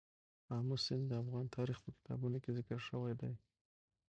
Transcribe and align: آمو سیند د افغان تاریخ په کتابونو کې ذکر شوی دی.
آمو 0.57 0.75
سیند 0.85 1.05
د 1.07 1.13
افغان 1.21 1.45
تاریخ 1.57 1.77
په 1.83 1.89
کتابونو 1.97 2.37
کې 2.43 2.55
ذکر 2.57 2.79
شوی 2.87 3.13
دی. 3.21 3.31